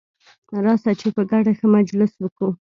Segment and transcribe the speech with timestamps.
[0.65, 2.49] راسه چي په ګډه ښه مجلس وکو.